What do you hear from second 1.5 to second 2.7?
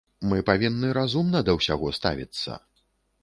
ўсяго ставіцца.